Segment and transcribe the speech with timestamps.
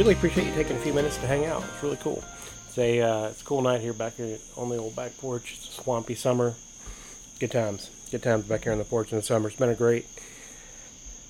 [0.00, 1.62] really appreciate you taking a few minutes to hang out.
[1.62, 2.24] It's really cool.
[2.68, 5.52] It's a uh, it's a cool night here back here on the old back porch.
[5.52, 6.54] It's a swampy summer.
[7.38, 7.90] Good times.
[8.10, 9.48] Good times back here on the porch in the summer.
[9.48, 10.06] It's been a great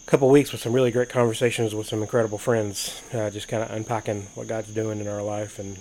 [0.07, 3.03] couple weeks with some really great conversations with some incredible friends.
[3.13, 5.77] Uh, just kind of unpacking what God's doing in our life and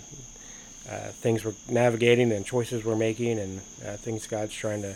[0.89, 4.95] uh, things we're navigating and choices we're making and uh, things God's trying to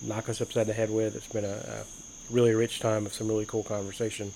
[0.00, 1.16] knock us upside the head with.
[1.16, 1.84] It's been a, a
[2.32, 4.30] really rich time of some really cool conversation.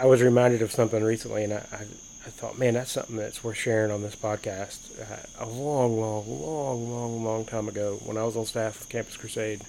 [0.00, 1.82] I was reminded of something recently, and I, I,
[2.26, 5.00] I thought, man, that's something that's worth sharing on this podcast.
[5.00, 8.88] Uh, a long, long, long, long, long time ago, when I was on staff of
[8.88, 9.62] Campus Crusade,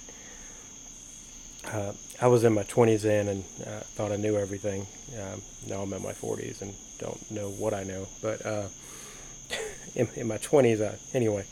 [1.71, 4.85] uh, I was in my 20s then and uh, thought I knew everything.
[5.19, 8.07] Um, now I'm in my 40s and don't know what I know.
[8.21, 8.67] But uh,
[9.95, 11.45] in, in, my 20s, uh, anyway,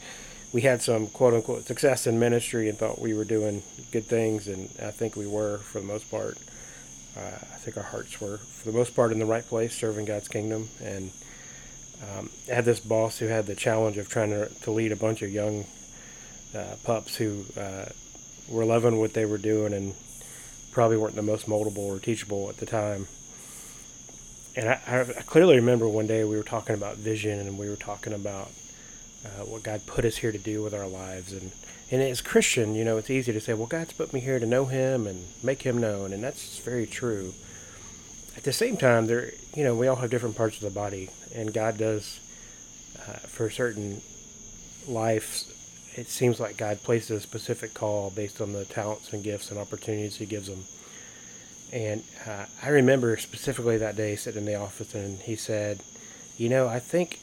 [0.53, 4.47] we had some quote unquote success in ministry and thought we were doing good things,
[4.47, 6.37] and I think we were for the most part.
[7.17, 10.05] Uh, I think our hearts were, for the most part, in the right place, serving
[10.05, 10.69] God's kingdom.
[10.83, 11.11] And
[12.01, 14.95] um, I had this boss who had the challenge of trying to, to lead a
[14.95, 15.65] bunch of young
[16.55, 17.85] uh, pups who uh,
[18.49, 19.93] were loving what they were doing and
[20.71, 23.07] probably weren't the most moldable or teachable at the time.
[24.55, 27.75] And I, I clearly remember one day we were talking about vision and we were
[27.75, 28.49] talking about
[29.23, 31.31] uh, what God put us here to do with our lives.
[31.31, 31.51] And,
[31.91, 34.45] and as Christian, you know, it's easy to say, well, God's put me here to
[34.45, 37.33] know Him and make Him known, and that's very true.
[38.37, 41.09] At the same time, there, you know, we all have different parts of the body,
[41.35, 42.19] and God does,
[42.97, 44.01] uh, for certain
[44.87, 45.53] lives,
[45.95, 49.59] it seems like God places a specific call based on the talents and gifts and
[49.59, 50.63] opportunities He gives them.
[51.73, 55.81] And uh, I remember specifically that day sitting in the office, and He said,
[56.37, 57.19] you know, I think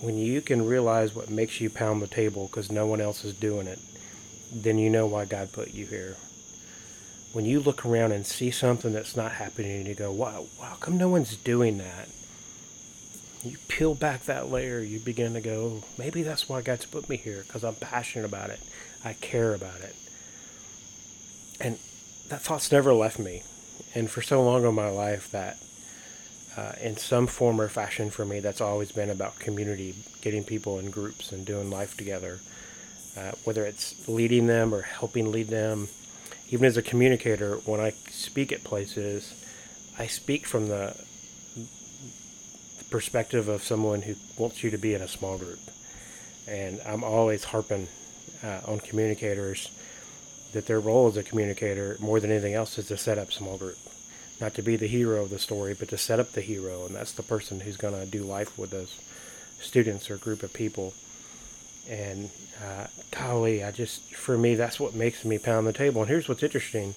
[0.00, 3.34] when you can realize what makes you pound the table because no one else is
[3.34, 3.78] doing it,
[4.52, 6.16] then you know why God put you here.
[7.36, 10.76] When you look around and see something that's not happening and you go, wow, how
[10.76, 12.08] come no one's doing that?
[13.44, 17.18] You peel back that layer, you begin to go, maybe that's why God's put me
[17.18, 18.60] here because I'm passionate about it.
[19.04, 19.94] I care about it.
[21.60, 21.74] And
[22.28, 23.42] that thought's never left me.
[23.94, 25.58] And for so long in my life, that
[26.56, 30.78] uh, in some form or fashion for me, that's always been about community, getting people
[30.78, 32.40] in groups and doing life together.
[33.14, 35.88] Uh, whether it's leading them or helping lead them,
[36.50, 39.34] even as a communicator, when I speak at places,
[39.98, 40.96] I speak from the,
[42.78, 45.60] the perspective of someone who wants you to be in a small group.
[46.46, 47.88] And I'm always harping
[48.44, 49.70] uh, on communicators
[50.52, 53.58] that their role as a communicator, more than anything else, is to set up small
[53.58, 53.78] group
[54.40, 56.94] not to be the hero of the story, but to set up the hero, and
[56.94, 59.00] that's the person who's going to do life with those
[59.60, 60.92] students or group of people.
[61.88, 62.30] And
[62.64, 66.02] uh, golly, I just for me that's what makes me pound the table.
[66.02, 66.94] And here's what's interesting: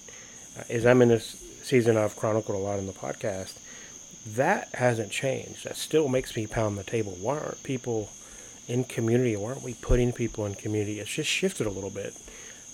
[0.58, 3.54] uh, is I'm in this season I've chronicled a lot in the podcast.
[4.26, 5.64] That hasn't changed.
[5.64, 7.16] That still makes me pound the table.
[7.20, 8.10] Why aren't people
[8.68, 9.36] in community?
[9.36, 11.00] Why aren't we putting people in community?
[11.00, 12.12] It's just shifted a little bit.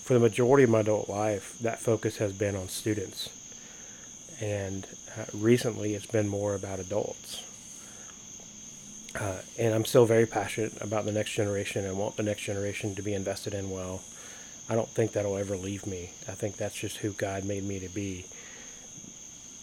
[0.03, 3.29] For the majority of my adult life, that focus has been on students
[4.41, 4.85] and
[5.17, 7.43] uh, recently it's been more about adults.
[9.19, 12.95] Uh, and I'm still very passionate about the next generation and want the next generation
[12.95, 14.01] to be invested in well.
[14.69, 16.11] I don't think that'll ever leave me.
[16.27, 18.25] I think that's just who God made me to be.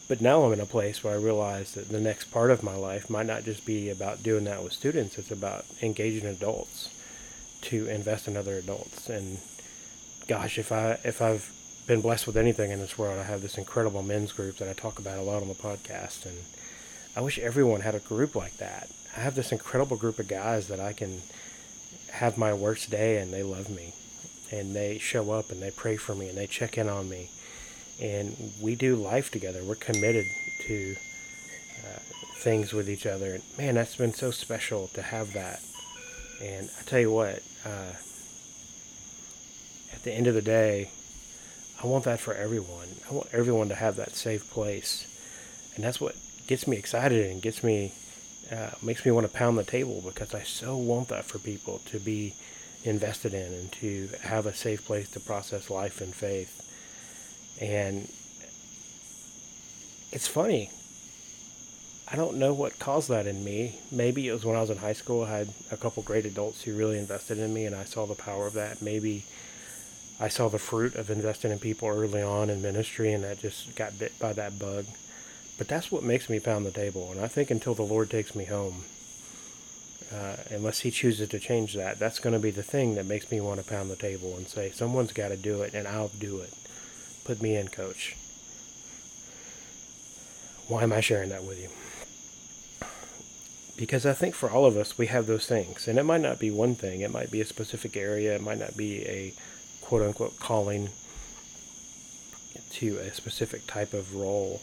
[0.09, 2.75] But now I'm in a place where I realize that the next part of my
[2.75, 6.91] life might not just be about doing that with students, it's about engaging adults
[7.63, 9.09] to invest in other adults.
[9.09, 9.39] And
[10.27, 11.51] gosh, if I if I've
[11.87, 13.19] been blessed with anything in this world.
[13.19, 16.25] I have this incredible men's group that I talk about a lot on the podcast,
[16.25, 16.39] and
[17.15, 18.89] I wish everyone had a group like that.
[19.17, 21.23] I have this incredible group of guys that I can
[22.11, 23.93] have my worst day and they love me
[24.51, 27.31] and they show up and they pray for me and they check in on me
[28.01, 29.63] and we do life together.
[29.63, 30.27] We're committed
[30.67, 30.97] to
[31.85, 31.99] uh,
[32.39, 33.35] things with each other.
[33.35, 35.61] And man, that's been so special to have that.
[36.43, 37.93] And I tell you what, uh,
[39.93, 40.91] at the end of the day,
[41.83, 42.89] I want that for everyone.
[43.09, 45.07] I want everyone to have that safe place,
[45.75, 46.17] and that's what
[46.47, 47.93] gets me excited and gets me
[48.53, 51.81] uh, makes me want to pound the table because I so want that for people
[51.87, 52.35] to be
[52.85, 56.61] invested in and to have a safe place to process life and faith.
[57.61, 58.09] And
[60.13, 60.71] it's funny.
[62.07, 63.79] I don't know what caused that in me.
[63.91, 65.25] Maybe it was when I was in high school.
[65.25, 68.15] I had a couple great adults who really invested in me, and I saw the
[68.15, 68.83] power of that.
[68.83, 69.25] Maybe
[70.21, 73.75] I saw the fruit of investing in people early on in ministry, and that just
[73.75, 74.85] got bit by that bug.
[75.57, 77.11] But that's what makes me pound the table.
[77.13, 78.85] And I think until the Lord takes me home,
[80.13, 83.31] uh, unless He chooses to change that, that's going to be the thing that makes
[83.31, 86.09] me want to pound the table and say, someone's got to do it, and I'll
[86.09, 86.53] do it.
[87.25, 88.17] Put me in, coach.
[90.67, 91.69] Why am I sharing that with you?
[93.77, 95.89] Because I think for all of us, we have those things.
[95.89, 98.59] And it might not be one thing, it might be a specific area, it might
[98.59, 99.35] not be a
[99.81, 100.91] quote unquote calling
[102.71, 104.63] to a specific type of role.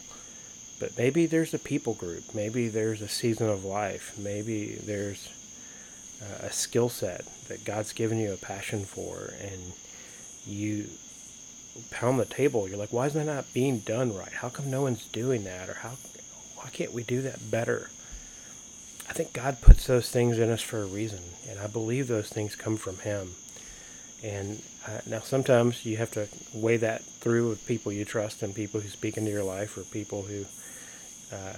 [0.82, 5.28] But maybe there's a people group, maybe there's a season of life, maybe there's
[6.42, 9.74] a skill set that God's given you a passion for, and
[10.44, 10.86] you
[11.92, 12.68] pound the table.
[12.68, 14.32] You're like, why is that not being done right?
[14.32, 15.68] How come no one's doing that?
[15.68, 15.90] Or how
[16.56, 17.90] why can't we do that better?
[19.08, 22.28] I think God puts those things in us for a reason, and I believe those
[22.28, 23.34] things come from Him.
[24.20, 28.52] And uh, now sometimes you have to weigh that through with people you trust and
[28.52, 30.46] people who speak into your life or people who
[31.32, 31.54] uh,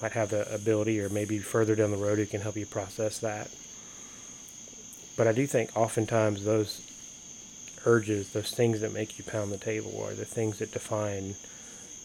[0.00, 3.18] might have the ability or maybe further down the road who can help you process
[3.18, 3.50] that.
[5.16, 6.82] But I do think oftentimes those
[7.84, 11.34] urges, those things that make you pound the table, are the things that define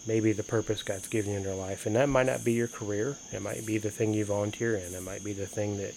[0.08, 1.86] maybe the purpose God's given you in your life.
[1.86, 3.18] And that might not be your career.
[3.32, 4.94] It might be the thing you volunteer in.
[4.94, 5.94] It might be the thing that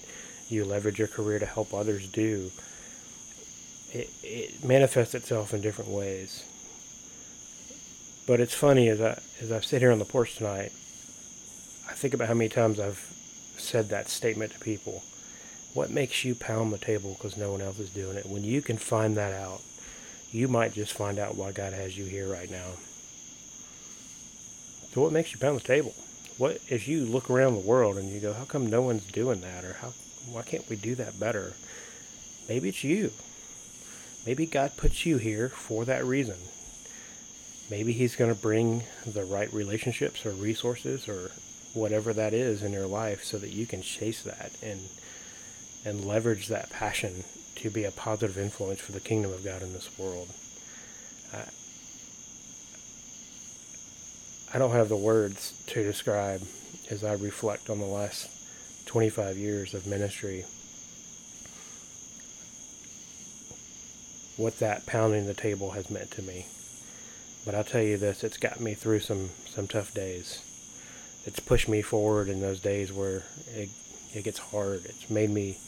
[0.49, 2.53] you leverage your career to help others do
[3.93, 6.45] it, it manifests itself in different ways.
[8.27, 10.73] But it's funny as I as I sit here on the porch tonight,
[11.97, 13.13] think about how many times I've
[13.57, 15.03] said that statement to people.
[15.73, 18.27] What makes you pound the table because no one else is doing it?
[18.27, 19.63] When you can find that out,
[20.31, 22.73] you might just find out why God has you here right now.
[24.93, 25.95] So what makes you pound the table?
[26.39, 29.41] What if you look around the world and you go, how come no one's doing
[29.41, 29.93] that, or how
[30.31, 31.55] why can't we do that better?
[32.49, 33.13] Maybe it's you.
[34.27, 36.37] Maybe God puts you here for that reason.
[37.71, 41.31] Maybe He's going to bring the right relationships or resources or
[41.77, 44.81] whatever that is in your life so that you can chase that and
[45.85, 47.23] and leverage that passion
[47.55, 50.29] to be a positive influence for the kingdom of God in this world.
[51.33, 51.43] Uh,
[54.53, 56.43] I don't have the words to describe
[56.91, 58.29] as I reflect on the last
[58.87, 60.45] 25 years of ministry
[64.37, 66.47] what that pounding the table has meant to me.
[67.45, 70.43] But I'll tell you this, it's got me through some, some tough days.
[71.27, 73.25] It's pushed me forward in those days where
[73.55, 73.69] it,
[74.15, 74.85] it gets hard.
[74.85, 75.59] It's made me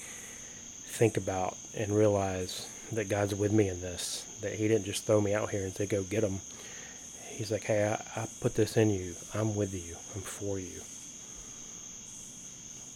[0.86, 5.20] think about and realize that God's with me in this, that He didn't just throw
[5.20, 6.40] me out here and say, go get them.
[7.26, 9.14] He's like, hey, I, I put this in you.
[9.34, 9.96] I'm with you.
[10.14, 10.80] I'm for you.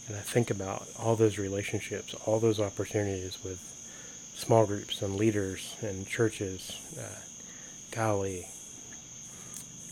[0.07, 3.59] And I think about all those relationships, all those opportunities with
[4.35, 6.77] small groups and leaders and churches.
[6.97, 7.19] Uh,
[7.91, 8.47] golly,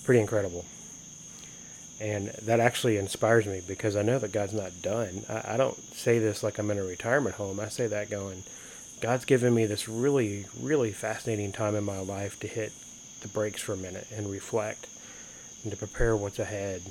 [0.03, 0.65] pretty incredible.
[2.01, 5.23] And that actually inspires me because I know that God's not done.
[5.29, 7.59] I, I don't say this like I'm in a retirement home.
[7.59, 8.43] I say that going,
[9.01, 12.73] God's given me this really, really fascinating time in my life to hit
[13.21, 14.87] the brakes for a minute and reflect
[15.63, 16.81] and to prepare what's ahead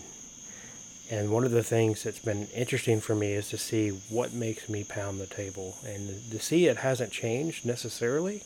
[1.10, 4.68] and one of the things that's been interesting for me is to see what makes
[4.68, 5.76] me pound the table.
[5.84, 8.44] And to see it hasn't changed necessarily.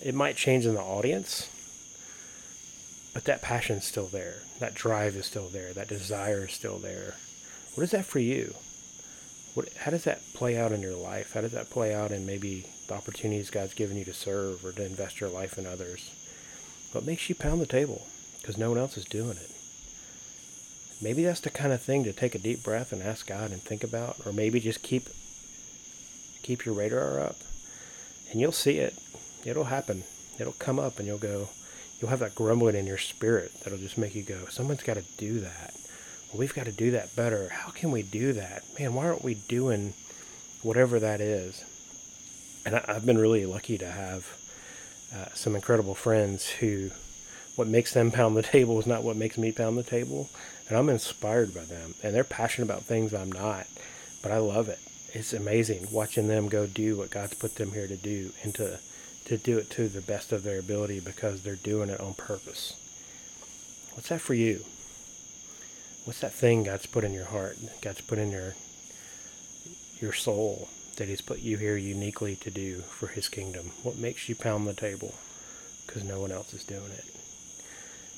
[0.00, 1.50] It might change in the audience,
[3.16, 4.42] but that passion's still there.
[4.60, 5.72] That drive is still there.
[5.72, 7.14] That desire is still there.
[7.74, 8.52] What is that for you?
[9.54, 11.32] What, how does that play out in your life?
[11.32, 14.72] How does that play out in maybe the opportunities God's given you to serve or
[14.72, 16.10] to invest your life in others?
[16.92, 18.06] What makes you pound the table?
[18.42, 19.50] Because no one else is doing it
[21.02, 23.60] maybe that's the kind of thing to take a deep breath and ask God and
[23.60, 25.08] think about, or maybe just keep
[26.42, 27.36] keep your radar up,
[28.30, 28.94] and you'll see it.
[29.44, 30.04] It'll happen.
[30.38, 31.50] It'll come up, and you'll go.
[32.00, 34.46] You'll have that grumbling in your spirit that'll just make you go.
[34.46, 35.74] Someone's got to do that.
[36.28, 37.48] Well, we've got to do that better.
[37.48, 38.64] How can we do that?
[38.78, 39.94] Man, why aren't we doing
[40.62, 41.64] whatever that is?
[42.66, 44.26] And I, have been really lucky to have
[45.14, 46.90] uh, some incredible friends who
[47.54, 50.28] what makes them pound the table is not what makes me pound the table.
[50.68, 51.94] And I'm inspired by them.
[52.02, 53.66] And they're passionate about things I'm not.
[54.22, 54.80] But I love it.
[55.12, 58.80] It's amazing watching them go do what God's put them here to do and to,
[59.26, 62.74] to do it to the best of their ability because they're doing it on purpose.
[63.94, 64.64] What's that for you?
[66.04, 67.58] What's that thing God's put in your heart?
[67.82, 68.54] God's put in your
[70.00, 73.72] your soul that He's put you here uniquely to do for His kingdom?
[73.82, 75.14] What makes you pound the table?
[75.86, 77.04] Because no one else is doing it.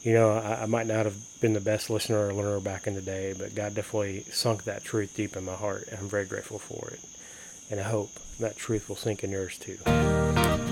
[0.03, 2.95] you know, I, I might not have been the best listener or learner back in
[2.95, 6.25] the day, but God definitely sunk that truth deep in my heart, and I'm very
[6.25, 7.01] grateful for it.
[7.71, 8.11] And I hope
[8.41, 9.79] that truth will sink in yours too.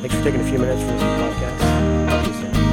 [0.01, 2.66] Thanks for taking a few minutes for this podcast.